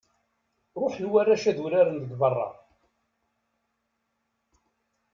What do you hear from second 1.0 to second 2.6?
warrac ad uraren deg berra.